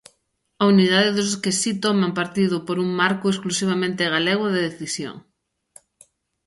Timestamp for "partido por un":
2.19-2.89